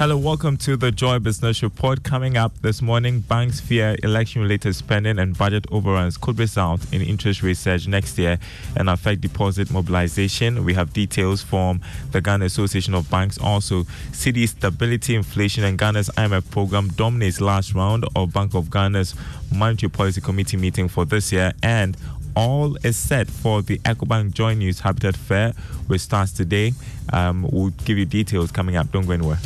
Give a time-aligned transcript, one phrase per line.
[0.00, 2.02] Hello, welcome to the Joy Business Report.
[2.02, 7.02] Coming up this morning, banks fear election related spending and budget overruns could result in
[7.02, 8.38] interest rate surge next year
[8.76, 10.64] and affect deposit mobilization.
[10.64, 13.36] We have details from the Ghana Association of Banks.
[13.36, 19.14] Also, cedi stability, inflation, and Ghana's IMF program dominates last round of Bank of Ghana's
[19.54, 21.52] Monetary Policy Committee meeting for this year.
[21.62, 21.94] And
[22.34, 25.52] all is set for the EcoBank Joy News Habitat Fair,
[25.88, 26.72] which starts today.
[27.12, 28.90] Um, we'll give you details coming up.
[28.92, 29.38] Don't go anywhere.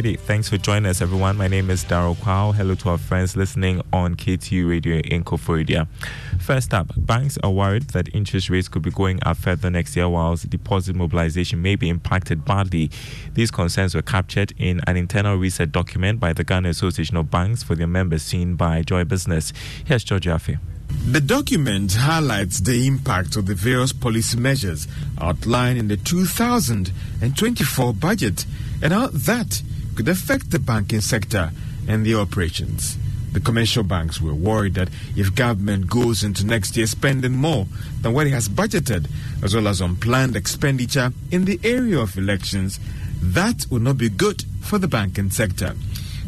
[0.00, 1.36] Alrighty, thanks for joining us, everyone.
[1.36, 2.54] My name is Daryl Kwao.
[2.54, 5.86] Hello to our friends listening on KTU Radio in Koforidua.
[6.40, 10.08] First up, banks are worried that interest rates could be going up further next year,
[10.08, 12.90] whilst deposit mobilization may be impacted badly.
[13.34, 17.62] These concerns were captured in an internal research document by the Ghana Association of Banks
[17.62, 19.52] for their members, seen by Joy Business.
[19.84, 20.58] Here's George Afe.
[21.04, 24.88] The document highlights the impact of the various policy measures
[25.20, 28.46] outlined in the 2024 budget
[28.82, 29.62] and how that
[29.94, 31.50] could affect the banking sector
[31.88, 32.96] and their operations.
[33.32, 37.66] The commercial banks were worried that if government goes into next year spending more
[38.02, 39.08] than what it has budgeted,
[39.42, 42.80] as well as unplanned expenditure in the area of elections,
[43.22, 45.74] that would not be good for the banking sector.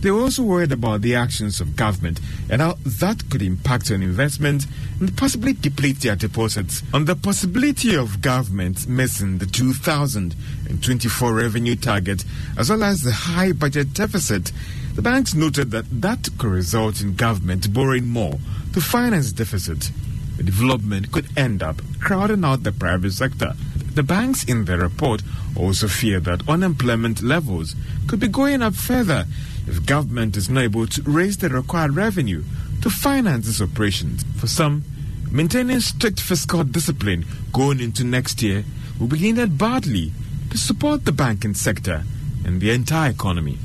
[0.00, 4.02] They were also worried about the actions of government and how that could impact on
[4.02, 4.66] investment
[4.98, 6.82] and possibly deplete their deposits.
[6.94, 12.24] On the possibility of government missing the 2024 revenue target
[12.56, 14.52] as well as the high budget deficit,
[14.94, 18.38] the banks noted that that could result in government borrowing more
[18.72, 19.90] to finance deficit.
[20.38, 23.52] The development could end up crowding out the private sector.
[23.94, 25.22] The banks in their report
[25.54, 29.26] also fear that unemployment levels could be going up further
[29.70, 32.42] if government is not able to raise the required revenue
[32.82, 34.24] to finance its operations.
[34.36, 34.82] For some,
[35.30, 38.64] maintaining strict fiscal discipline going into next year
[38.98, 40.12] will be needed badly
[40.50, 42.02] to support the banking sector
[42.44, 43.58] and the entire economy.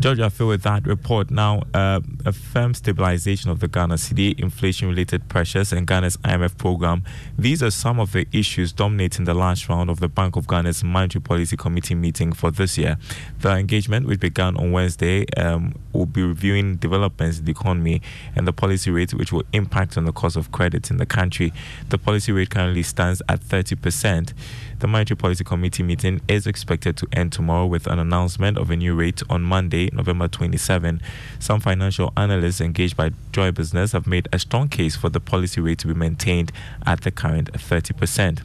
[0.00, 4.38] George, I feel with that report now, uh, a firm stabilization of the Ghana cedi,
[4.40, 7.04] inflation related pressures, and Ghana's IMF program.
[7.38, 10.82] These are some of the issues dominating the last round of the Bank of Ghana's
[10.82, 12.96] Monetary Policy Committee meeting for this year.
[13.40, 18.00] The engagement, which began on Wednesday, um, will be reviewing developments in the economy
[18.34, 21.52] and the policy rate, which will impact on the cost of credit in the country.
[21.90, 24.32] The policy rate currently stands at 30%.
[24.80, 28.76] The Monetary Policy Committee meeting is expected to end tomorrow with an announcement of a
[28.76, 31.02] new rate on Monday, November 27.
[31.38, 35.60] Some financial analysts engaged by Joy Business have made a strong case for the policy
[35.60, 36.50] rate to be maintained
[36.86, 38.40] at the current 30%.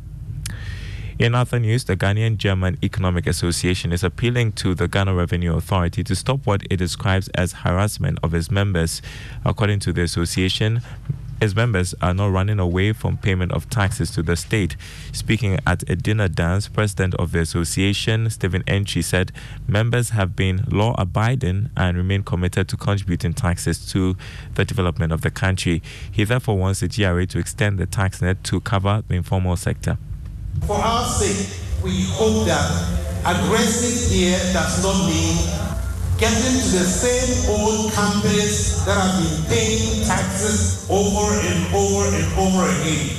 [1.17, 6.03] In other news, the Ghanaian German Economic Association is appealing to the Ghana Revenue Authority
[6.03, 9.01] to stop what it describes as harassment of its members.
[9.45, 10.81] According to the association,
[11.41, 14.75] its members are not running away from payment of taxes to the state.
[15.11, 19.31] Speaking at a dinner dance, President of the association, Stephen Entry, said
[19.67, 24.15] members have been law abiding and remain committed to contributing taxes to
[24.55, 25.81] the development of the country.
[26.11, 29.97] He therefore wants the GRA to extend the tax net to cover the informal sector.
[30.65, 32.65] For our sake, we hope that
[33.25, 35.74] aggressive here does not mean
[36.17, 42.27] getting to the same old companies that have been paying taxes over and over and
[42.39, 43.11] over again.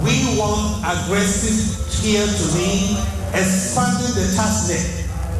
[0.00, 1.60] We want aggressive
[2.00, 2.96] here to mean
[3.36, 4.80] expanding the tax net,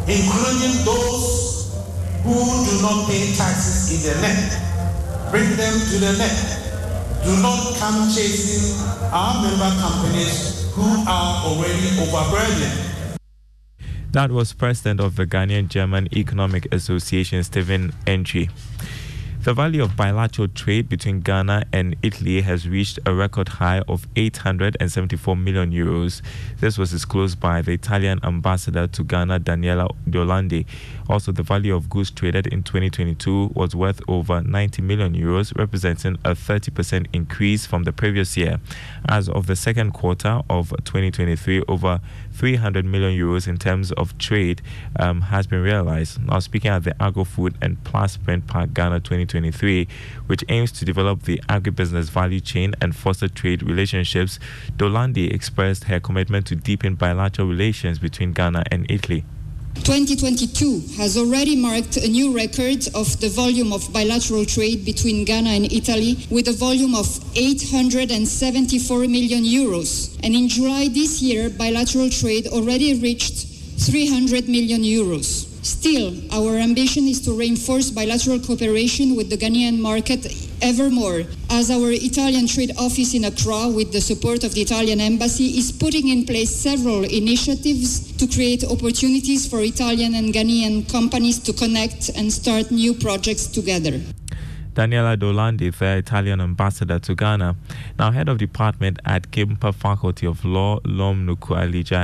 [0.04, 1.72] including those
[2.24, 4.52] who do not pay taxes in the net.
[5.30, 6.38] Bring them to the net.
[7.24, 8.76] Do not come chasing
[9.12, 12.91] our member companies who are already overburdened.
[14.12, 18.50] That was President of the Ghanaian German Economic Association, Stephen Entry.
[19.44, 24.06] The value of bilateral trade between Ghana and Italy has reached a record high of
[24.14, 26.22] 874 million euros.
[26.60, 30.64] This was disclosed by the Italian ambassador to Ghana, Daniela De
[31.08, 36.14] Also, the value of goods traded in 2022 was worth over 90 million euros, representing
[36.24, 38.60] a 30% increase from the previous year.
[39.08, 42.00] As of the second quarter of 2023, over
[42.30, 44.62] 300 million euros in terms of trade
[45.00, 46.24] um, has been realized.
[46.24, 49.00] Now, speaking at the Agro Food and Plastprintpack Ghana
[49.32, 49.88] 2023,
[50.26, 54.38] which aims to develop the agribusiness value chain and foster trade relationships,
[54.76, 59.24] D'Orlandi expressed her commitment to deepen bilateral relations between Ghana and Italy.
[59.74, 65.48] 2022 has already marked a new record of the volume of bilateral trade between Ghana
[65.48, 70.14] and Italy with a volume of 874 million euros.
[70.22, 73.46] And in July this year, bilateral trade already reached
[73.80, 75.51] 300 million euros.
[75.62, 80.26] Still, our ambition is to reinforce bilateral cooperation with the Ghanaian market
[80.60, 85.56] evermore, as our Italian trade office in Accra, with the support of the Italian embassy,
[85.56, 91.52] is putting in place several initiatives to create opportunities for Italian and Ghanaian companies to
[91.52, 94.00] connect and start new projects together.
[94.74, 97.54] Daniela D'Orlandi, the Italian ambassador to Ghana.
[97.98, 101.52] Now, head of department at GIMPA Faculty of Law, Lom Nuku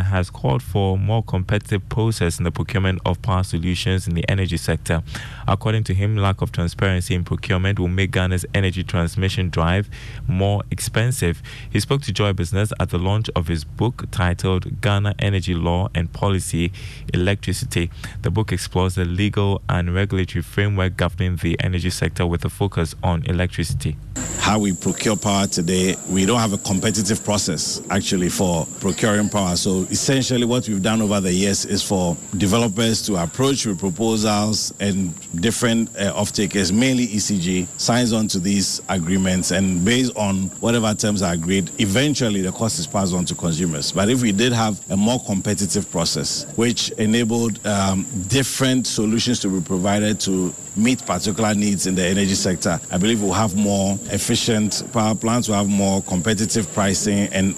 [0.04, 4.58] has called for more competitive process in the procurement of power solutions in the energy
[4.58, 5.02] sector.
[5.46, 9.88] According to him, lack of transparency in procurement will make Ghana's energy transmission drive
[10.26, 11.42] more expensive.
[11.70, 15.88] He spoke to Joy Business at the launch of his book titled Ghana Energy Law
[15.94, 16.72] and Policy
[17.14, 17.90] Electricity.
[18.20, 22.94] The book explores the legal and regulatory framework governing the energy sector with a focus
[23.04, 23.96] on electricity.
[24.40, 29.54] How we procure power today, we don't have a competitive process actually for procuring power.
[29.56, 34.72] So essentially, what we've done over the years is for developers to approach with proposals
[34.80, 35.12] and
[35.42, 41.22] different uh, off-takers, mainly ECG, signs on to these agreements, and based on whatever terms
[41.22, 43.92] are agreed, eventually the cost is passed on to consumers.
[43.92, 49.48] But if we did have a more competitive process, which enabled um, different solutions to
[49.48, 53.92] be provided to meet particular needs in the energy sector, I believe we'll have more
[54.10, 57.54] efficient power plants, we'll have more competitive pricing and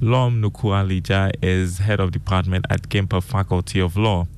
[0.00, 4.28] Lom Nuku Ahlijah is head of department at GIMPA Faculty of Law.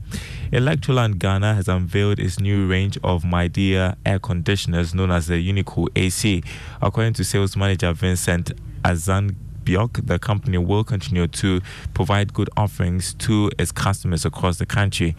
[0.53, 5.89] Electroland Ghana has unveiled its new range of Midea air conditioners known as the Unicool
[5.97, 6.45] AC.
[6.81, 8.53] According to sales manager Vincent
[8.85, 11.61] Azan the company will continue to
[11.95, 15.15] provide good offerings to its customers across the country.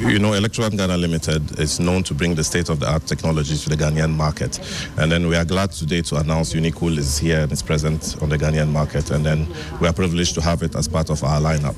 [0.00, 3.62] You know, Electroland Ghana Limited is known to bring the state of the art technologies
[3.64, 4.58] to the Ghanaian market.
[4.98, 8.28] And then we are glad today to announce Unicool is here and is present on
[8.28, 9.10] the Ghanaian market.
[9.10, 9.46] And then
[9.80, 11.76] we are privileged to have it as part of our lineup.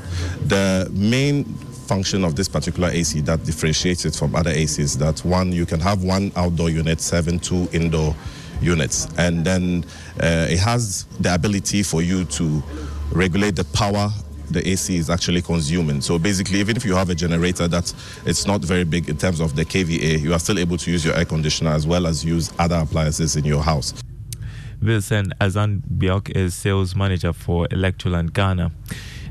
[0.48, 5.52] The main function of this particular AC that differentiates it from other ACs that one,
[5.52, 8.16] you can have one outdoor unit serving two indoor
[8.60, 9.06] units.
[9.18, 9.84] And then
[10.20, 12.62] uh, it has the ability for you to
[13.12, 14.10] regulate the power
[14.50, 16.00] the AC is actually consuming.
[16.00, 17.92] So basically, even if you have a generator that
[18.26, 21.04] it's not very big in terms of the KVA, you are still able to use
[21.04, 23.94] your air conditioner as well as use other appliances in your house.
[24.82, 28.70] Wilson Azan Biok is sales manager for Electroland Ghana.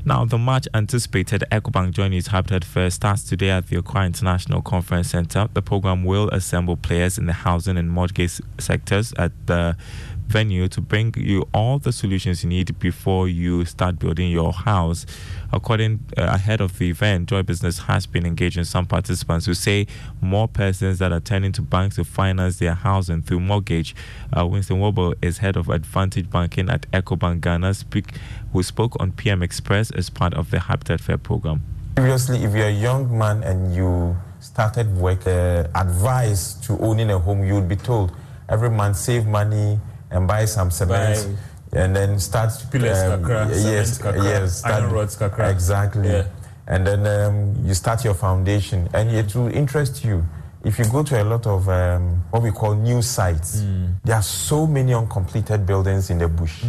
[0.06, 5.08] Now, the much anticipated EcoBank News Habitat Fair starts today at the Accra International Conference
[5.08, 5.48] Center.
[5.54, 9.78] The program will assemble players in the housing and mortgage sectors at the
[10.26, 15.06] venue to bring you all the solutions you need before you start building your house.
[15.52, 19.86] According uh, ahead of the event, Joy Business has been engaging some participants who say
[20.20, 23.94] more persons that are turning to banks to finance their housing through mortgage.
[24.36, 28.14] Uh, Winston Wobble is head of Advantage Banking at EcoBank Ghana, speak,
[28.54, 31.60] who spoke on PM Express as part of the Habitat Fair program.
[31.96, 37.18] Previously, if you're a young man and you started work, uh, advice to owning a
[37.18, 38.12] home, you would be told
[38.48, 39.80] every month save money
[40.10, 41.36] and buy some cement.
[41.72, 45.50] And then start Pillars kakra, yes, cement kakra, yes, start, iron rods kakra.
[45.50, 46.08] exactly.
[46.08, 46.26] Yeah.
[46.68, 50.24] And then um, you start your foundation, and it will interest you.
[50.62, 53.64] If you go to a lot of um, what we call new sites,
[54.04, 56.62] there are so many uncompleted buildings in the bush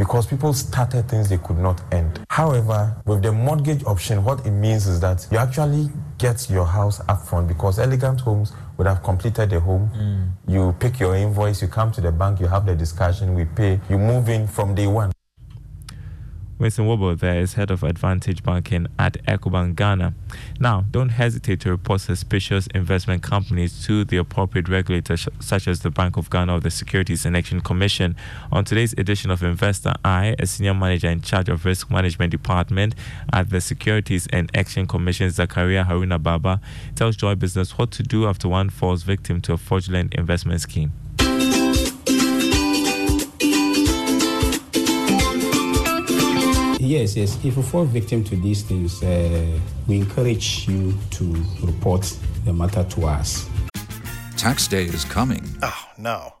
[0.00, 2.24] because people started things they could not end.
[2.30, 7.02] However, with the mortgage option, what it means is that you actually get your house
[7.06, 9.90] up front because Elegant Homes would have completed the home.
[9.94, 10.30] Mm.
[10.50, 13.78] You pick your invoice, you come to the bank, you have the discussion, we pay,
[13.90, 15.12] you move in from day one.
[16.60, 20.12] Winston Wobble there is head of Advantage Banking at EcoBank Ghana.
[20.60, 25.90] Now, don't hesitate to report suspicious investment companies to the appropriate regulators, such as the
[25.90, 28.14] Bank of Ghana or the Securities and Exchange Commission.
[28.52, 32.94] On today's edition of Investor Eye, a senior manager in charge of risk management department
[33.32, 36.60] at the Securities and Exchange Commission, Zakaria Haruna Baba,
[36.94, 40.92] tells Joy Business what to do after one falls victim to a fraudulent investment scheme.
[46.90, 47.36] Yes, yes.
[47.44, 51.24] If you fall victim to these things, uh, we encourage you to
[51.62, 52.02] report
[52.44, 53.48] the matter to us.
[54.36, 55.44] Tax day is coming.
[55.62, 56.34] Oh, no.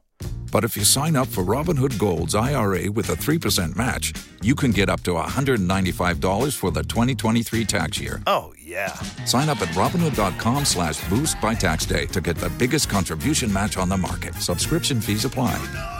[0.50, 4.72] But if you sign up for Robinhood Gold's IRA with a 3% match, you can
[4.72, 8.20] get up to $195 for the 2023 tax year.
[8.26, 8.94] Oh, yeah.
[9.26, 13.76] Sign up at Robinhood.com slash boost by tax day to get the biggest contribution match
[13.76, 14.34] on the market.
[14.34, 15.99] Subscription fees apply.